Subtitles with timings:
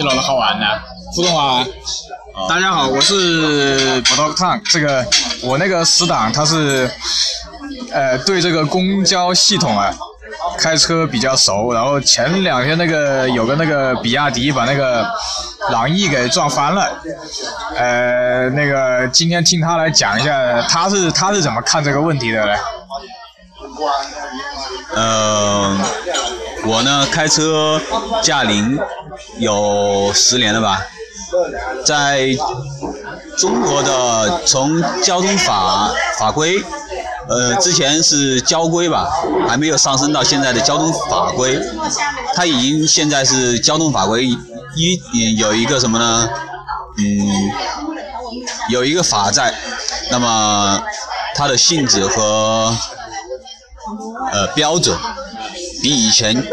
[0.00, 0.66] 挺老的好玩的，
[1.12, 1.62] 互动啊。
[2.48, 4.58] 大家好，我是葡萄烫。
[4.64, 5.04] 这个
[5.42, 6.90] 我那个死党他是，
[7.92, 9.94] 呃，对这个公交系统啊，
[10.56, 11.70] 开车比较熟。
[11.74, 15.06] 然后前两天那个有个那个比亚迪把那个
[15.68, 16.90] 朗逸给撞翻了，
[17.76, 22.56] 呃，那个今天听他来讲一下，他是他是怎么看这个问题的嘞？
[24.94, 25.76] 呃，
[26.64, 27.78] 我呢开车
[28.22, 28.78] 驾龄
[29.38, 30.80] 有十年了吧，
[31.84, 32.28] 在
[33.36, 36.62] 中国的从交通法法规，
[37.28, 39.08] 呃之前是交规吧，
[39.48, 41.60] 还没有上升到现在的交通法规，
[42.34, 44.26] 它已经现在是交通法规
[44.76, 46.28] 一有一个什么呢？
[46.98, 47.50] 嗯，
[48.68, 49.54] 有一个法在，
[50.10, 50.82] 那么
[51.34, 52.76] 它的性质和。
[54.32, 54.96] 呃，标准
[55.82, 56.46] 比以前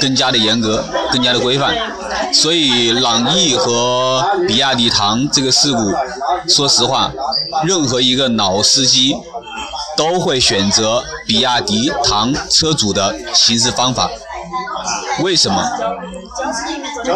[0.00, 1.72] 更加的严格，更加的规范，
[2.32, 5.92] 所以朗逸和比亚迪唐这个事故，
[6.48, 7.12] 说实话，
[7.62, 9.14] 任何一个老司机
[9.96, 14.10] 都会选择比亚迪唐车主的行驶方法。
[15.20, 15.62] 为什么？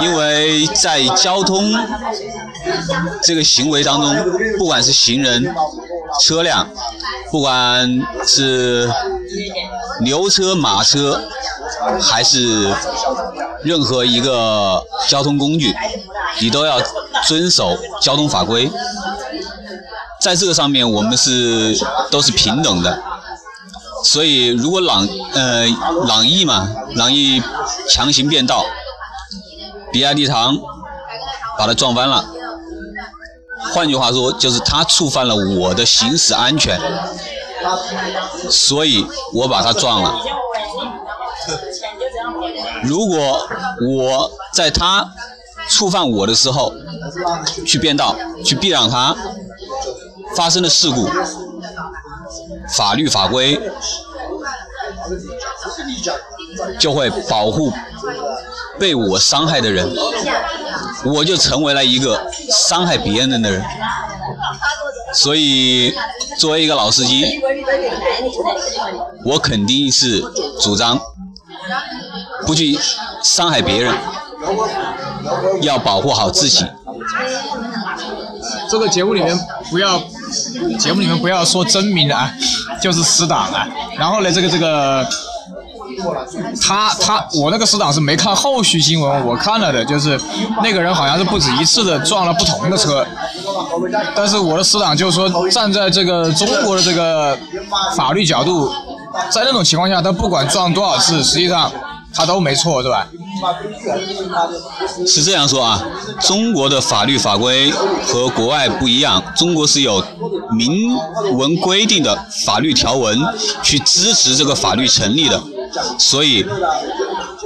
[0.00, 1.72] 因为在交通
[3.22, 4.16] 这个行为当中，
[4.58, 5.54] 不管是行人、
[6.20, 6.68] 车辆，
[7.30, 7.88] 不管
[8.26, 8.90] 是
[10.00, 11.22] 牛车、马车，
[12.00, 12.74] 还是
[13.64, 15.74] 任何一个交通工具，
[16.40, 16.78] 你都要
[17.26, 18.70] 遵守交通法规。
[20.20, 21.76] 在这个上面，我们是
[22.10, 23.02] 都是平等的。
[24.04, 25.66] 所以，如果朗呃
[26.06, 27.42] 朗逸嘛，朗逸
[27.88, 28.64] 强行变道，
[29.92, 30.56] 比亚迪唐
[31.58, 32.24] 把它撞翻了。
[33.72, 36.78] 换句话说，就是他触犯了我的行驶安全，
[38.50, 40.14] 所以我把他撞了。
[42.84, 43.48] 如果
[43.88, 45.10] 我在他
[45.68, 46.72] 触犯我的时候
[47.66, 49.16] 去变道，去避让他，
[50.36, 51.08] 发生了事故。
[52.76, 53.60] 法律法规
[56.78, 57.72] 就会保护
[58.78, 59.88] 被我伤害的人，
[61.04, 63.62] 我就成为了一个伤害别人的人。
[65.12, 65.94] 所以，
[66.38, 67.40] 作为一个老司机，
[69.24, 70.20] 我肯定是
[70.60, 70.98] 主张
[72.46, 72.78] 不去
[73.22, 73.94] 伤害别人，
[75.62, 76.64] 要保护好自己。
[78.70, 79.38] 这个节目里面
[79.70, 79.98] 不要，
[80.78, 82.32] 节目里面不要说真名啊，
[82.82, 83.68] 就是死党啊。
[83.96, 85.06] 然后呢，这个这个，
[86.60, 90.20] 他他我那个死党是没看后续新闻，我看了的，就是
[90.62, 93.06] 那个人好像是不止一次的撞了不同的车。
[94.14, 97.38] 但是我的死党就是说，站在这个中国的这个
[97.96, 98.72] 法律角度，
[99.30, 101.70] 在那种情况下，他不管撞多少次，实际上
[102.14, 103.08] 他都没错，是吧？
[105.06, 105.84] 是这样说啊，
[106.20, 107.70] 中国的法律法规
[108.06, 110.02] 和国外不一样，中国是有
[110.52, 110.96] 明
[111.32, 113.18] 文规定的法律条文
[113.62, 115.42] 去支持这个法律成立的，
[115.98, 116.46] 所以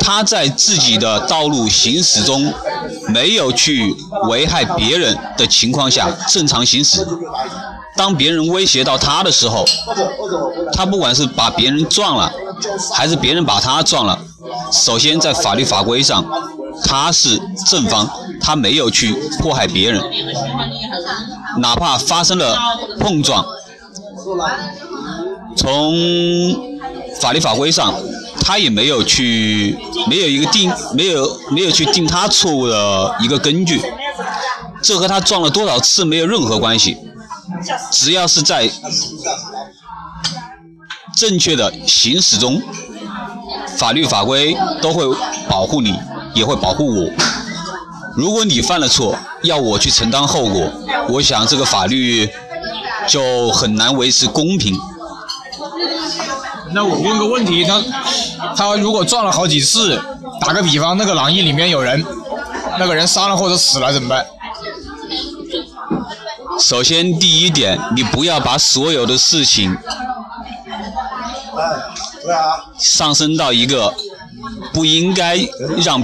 [0.00, 2.52] 他在自己的道路行驶中
[3.08, 3.94] 没有去
[4.28, 7.06] 危害别人的情况下正常行驶。
[7.96, 9.64] 当别人威胁到他的时候，
[10.72, 12.32] 他不管是把别人撞了，
[12.92, 14.18] 还是别人把他撞了。
[14.74, 16.24] 首先，在法律法规上，
[16.82, 20.02] 他是正方，他没有去迫害别人，
[21.58, 22.58] 哪怕发生了
[22.98, 23.46] 碰撞，
[25.56, 25.94] 从
[27.20, 27.94] 法律法规上，
[28.40, 33.80] 他也没有去，没有一个定，没有没有去定他错误的一个根据，
[34.82, 36.98] 这和他撞了多少次没有任何关系，
[37.92, 38.68] 只要是在
[41.16, 42.60] 正确的行驶中。
[43.84, 45.04] 法律法规都会
[45.46, 45.94] 保护你，
[46.32, 47.10] 也会保护我。
[48.16, 50.72] 如果你犯了错，要我去承担后果，
[51.10, 52.26] 我想这个法律
[53.06, 54.74] 就很难维持公平。
[56.72, 57.82] 那我问个问题，他
[58.56, 60.00] 他如果撞了好几次，
[60.40, 62.02] 打个比方，那个狼印里面有人，
[62.78, 64.24] 那个人伤了或者死了怎么办？
[66.58, 69.76] 首先第一点，你不要把所有的事情。
[72.84, 73.94] 上升到一个
[74.72, 75.38] 不应该
[75.82, 76.02] 让，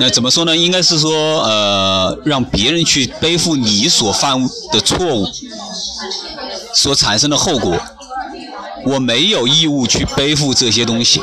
[0.00, 0.56] 那怎么说呢？
[0.56, 1.12] 应该是说，
[1.42, 4.42] 呃，让别人去背负你所犯
[4.72, 5.28] 的错误
[6.74, 7.78] 所产生的后果。
[8.86, 11.22] 我没有义务去背负这些东西，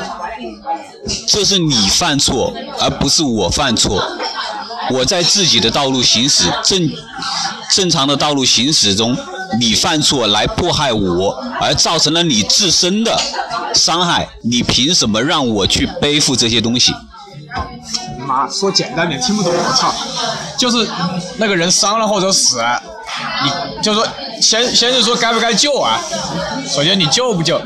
[1.27, 4.01] 这是你犯错，而不是我犯错。
[4.91, 6.89] 我在自己的道路行驶正
[7.71, 9.17] 正常的道路行驶中。
[9.57, 11.31] 你犯错来迫害我，
[11.61, 13.17] 而造成了你自身的
[13.73, 16.93] 伤害，你凭什么让我去背负这些东西？
[18.19, 19.93] 妈，说简单点听不懂，我操，
[20.57, 20.87] 就是
[21.37, 22.81] 那个人伤了或者死了，
[23.43, 24.05] 你就说
[24.41, 25.99] 先先是说该不该救啊？
[26.67, 27.59] 首先你救不救，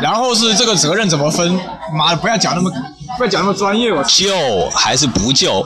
[0.00, 1.58] 然后是这个责任怎么分？
[1.92, 2.70] 妈的，不要讲那么
[3.18, 5.64] 不要讲那么专业，我救还是不救？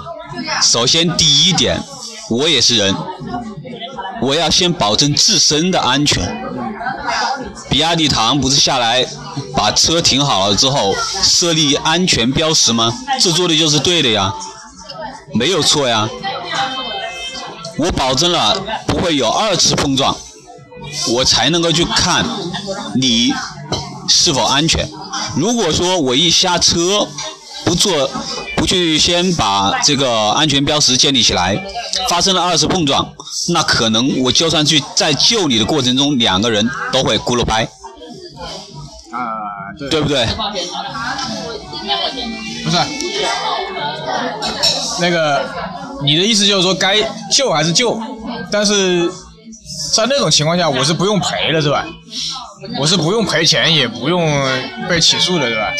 [0.63, 1.81] 首先第一点，
[2.31, 2.95] 我也是人，
[4.23, 6.48] 我要先保证自身的安全。
[7.71, 9.07] 比亚迪唐不是下来
[9.55, 12.93] 把车停好了之后设立安全标识吗？
[13.21, 14.33] 这做的就是对的呀，
[15.35, 16.09] 没有错呀。
[17.77, 20.17] 我保证了不会有二次碰撞，
[21.11, 22.25] 我才能够去看
[22.97, 23.33] 你
[24.09, 24.89] 是否安全。
[25.37, 27.07] 如果说我一下车
[27.69, 28.11] 不做，
[28.57, 31.63] 不去先把这个安全标识建立起来，
[32.09, 33.13] 发生了二次碰撞，
[33.51, 37.65] 那可能我就算去在救你的过程中，两个人都会轱辘拍，
[39.13, 39.21] 啊，
[39.79, 40.27] 对对不对？
[42.65, 42.79] 不是，
[44.99, 45.45] 那个
[46.03, 46.97] 你的意思就是说该
[47.31, 48.01] 救还是救，
[48.51, 49.13] 但是
[49.93, 51.85] 在那种情况下我是不用赔的，是吧？
[52.81, 54.27] 我是不用赔钱，也不用
[54.89, 55.71] 被起诉的，是吧？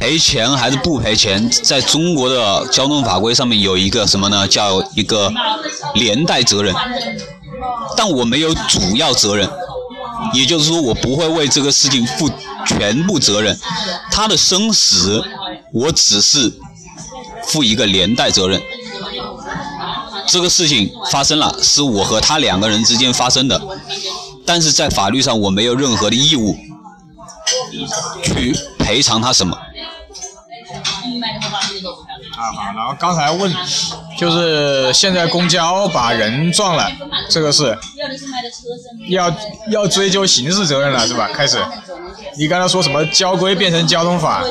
[0.00, 4.48] 赔钱还是不赔钱，在中国的交通法规上面有一个什么呢？
[4.48, 5.30] 叫一个
[5.94, 6.74] 连带责任，
[7.98, 9.46] 但我没有主要责任，
[10.32, 12.30] 也就是说我不会为这个事情负
[12.66, 13.56] 全部责任，
[14.10, 15.22] 他的生死
[15.70, 16.50] 我只是
[17.44, 18.60] 负一个连带责任。
[20.26, 23.60] 这个事情发生了，是我和他两个人之间发生的，
[24.46, 26.56] 但是在法律上我没有任何的义务
[28.22, 29.58] 去赔偿他什么。
[32.36, 33.54] 啊好，然后刚才问，
[34.18, 36.90] 就是现在公交把人撞了，
[37.28, 37.76] 这个是
[39.08, 39.30] 要
[39.70, 41.28] 要追究刑事责任了是吧？
[41.32, 41.58] 开始，
[42.38, 44.42] 你刚才说什么交规变成交通法？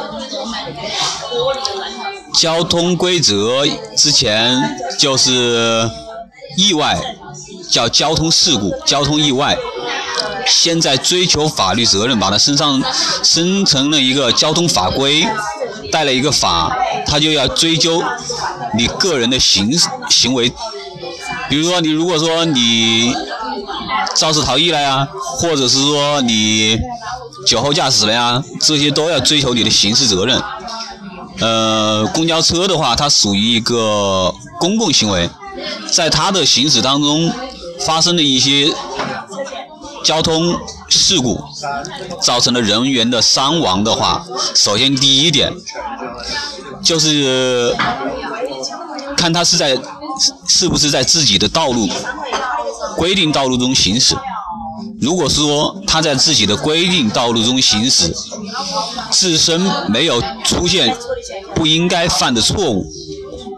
[2.33, 3.65] 交通规则
[3.97, 4.55] 之前
[4.97, 5.89] 就是
[6.57, 6.97] 意外，
[7.69, 9.57] 叫交通事故、交通意外。
[10.47, 12.81] 现在追求法律责任，把它身上
[13.23, 15.27] 生成了一个交通法规，
[15.91, 18.03] 带了一个法，他就要追究
[18.77, 19.71] 你个人的行
[20.09, 20.51] 行为。
[21.49, 23.13] 比如说，你如果说你
[24.15, 25.07] 肇事逃逸了呀，
[25.37, 26.77] 或者是说你
[27.45, 30.41] 酒后驾驶了呀，这些都要追求你的刑事责任。
[31.39, 35.29] 呃，公交车的话，它属于一个公共行为，
[35.91, 37.31] 在它的行驶当中
[37.79, 38.71] 发生的一些
[40.03, 40.55] 交通
[40.89, 41.39] 事故，
[42.21, 44.25] 造成了人员的伤亡的话，
[44.55, 45.51] 首先第一点
[46.83, 47.75] 就是
[49.15, 49.77] 看他是在
[50.47, 51.87] 是不是在自己的道路
[52.97, 54.15] 规定道路中行驶。
[55.01, 58.13] 如果说他在自己的规定道路中行驶，
[59.09, 60.93] 自身没有出现
[61.55, 62.85] 不应该犯的错误，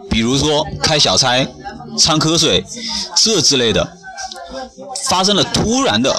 [0.08, 1.44] 比如说开小差、
[1.98, 2.64] 掺瞌睡
[3.16, 3.96] 这之类的，
[5.08, 6.14] 发生了突然的，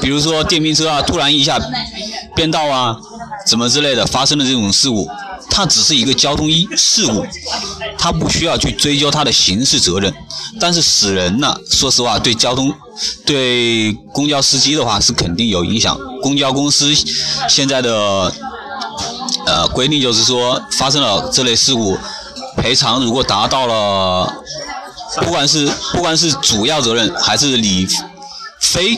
[0.00, 1.58] 比如说电瓶车啊突然一下
[2.34, 2.96] 变道啊，
[3.46, 5.08] 怎么之类的发生的这种事故，
[5.50, 7.24] 它只是一个交通一事故，
[7.98, 10.12] 它不需要去追究它的刑事责任。
[10.60, 12.72] 但是死人呢，说实话对交通。
[13.26, 15.98] 对公交司机的话是肯定有影响。
[16.22, 16.94] 公交公司
[17.48, 18.32] 现在的
[19.46, 21.98] 呃规定就是说，发生了这类事故，
[22.56, 24.32] 赔偿如果达到了，
[25.22, 27.88] 不管是不管是主要责任还是你
[28.60, 28.96] 非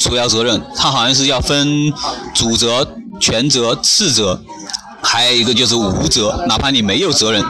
[0.00, 1.92] 主要责任，他好像是要分
[2.34, 2.86] 主责、
[3.20, 4.40] 全责、次责，
[5.02, 7.44] 还有一个就是无责，哪怕你没有责任。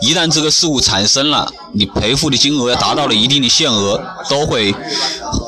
[0.00, 4.74] 一旦这个事故产生了，你赔付的金额要达到了一定的限额，都会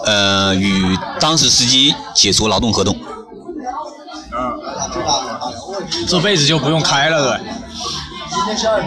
[0.05, 2.95] 呃与当时司机解除劳动合同。
[6.07, 7.41] 这辈子就不用开了，对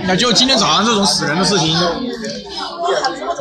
[0.05, 1.75] 那就今天早上这种死人的事情，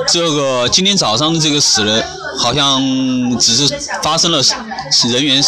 [0.09, 2.05] 这个今天早上的这个死人，
[2.39, 2.81] 好像
[3.39, 4.43] 只是发生了
[5.09, 5.43] 人员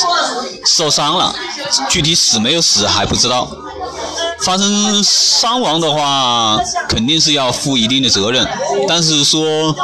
[0.65, 1.35] 受伤了，
[1.89, 3.49] 具体死没有死还不知道。
[4.41, 8.47] 发生伤亡的话，肯定是要负一定的责任，
[8.87, 9.75] 但是说，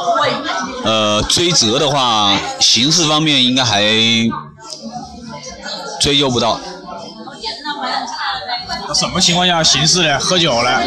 [0.85, 3.83] 呃，追责的话，刑事方面应该还
[6.01, 6.61] 追究不到。
[8.95, 10.19] 什么情况下刑事呢？
[10.19, 10.83] 喝酒了，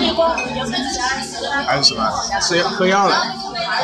[1.65, 2.09] 还是什么？
[2.41, 3.15] 吃喝药了？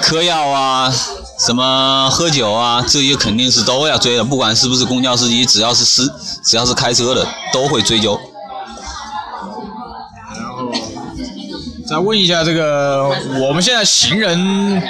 [0.02, 0.94] 嗑药啊，
[1.40, 6.14] 什么喝酒啊，这些肯定是都要追的，不管是不是公交司机，只要是司，
[6.44, 8.20] 只要是开车的，都会追究。
[11.88, 13.10] 再问一下这个，
[13.42, 14.82] 我们现在行人，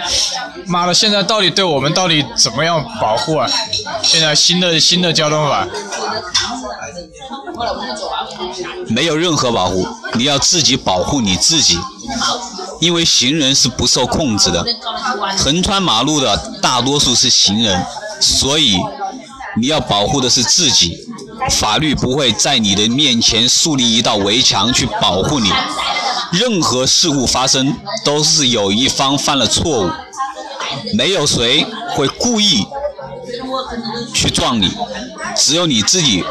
[0.67, 3.49] 妈的，现在到底对我们到底怎么样保护啊？
[4.03, 5.67] 现在新的新的交通法，
[8.87, 11.77] 没有任何保护，你要自己保护你自己，
[12.79, 14.65] 因为行人是不受控制的，
[15.37, 17.85] 横穿马路的大多数是行人，
[18.19, 18.77] 所以
[19.57, 20.97] 你要保护的是自己。
[21.49, 25.51] 法律不会在你的面前树立一道围墙去保护你。
[26.31, 27.75] 任何事故发生
[28.05, 29.89] 都是有一方犯了错误，
[30.93, 31.65] 没有谁
[31.95, 32.65] 会故意
[34.13, 34.71] 去撞你，
[35.35, 36.23] 只有你自己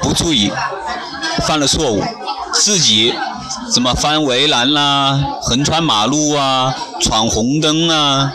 [0.00, 0.50] 不注意
[1.46, 2.02] 犯了错误，
[2.52, 3.14] 自己
[3.72, 8.32] 怎么翻围栏啦、横穿马路啊、闯红灯啊。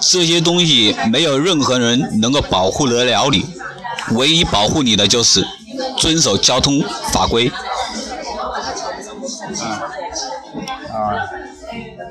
[0.00, 3.44] 这些东西没有任何人能够保护得了你，
[4.12, 5.46] 唯一保护你的就是
[5.96, 7.50] 遵守交通法规。
[10.92, 11.28] 啊，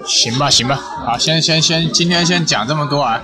[0.07, 3.21] 行吧，行吧，好，先先先，今天先讲这么多啊。